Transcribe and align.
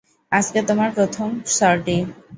আজকে 0.31 0.59
তোমার 0.69 0.89
প্রথম 0.97 1.27
সর্টি। 1.57 1.97